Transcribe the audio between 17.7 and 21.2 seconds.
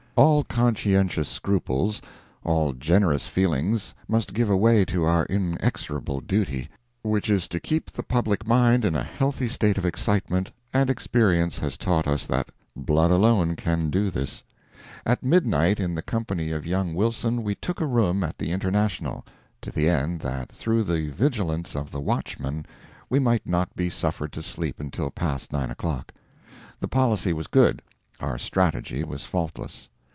a room at the International, to the end that through the